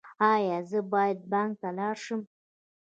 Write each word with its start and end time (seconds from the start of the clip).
ایا 0.33 0.57
زه 0.69 0.79
باید 0.91 1.19
بانک 1.31 1.53
ته 1.61 1.67
لاړ 1.77 1.95
شم؟ 2.05 2.21